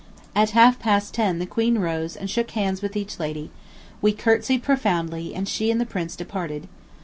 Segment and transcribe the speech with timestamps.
[0.35, 3.51] At half past ten the Queen rose and shook hands with each lady;
[4.01, 6.67] we curtsied profoundly, and she and the Prince departed.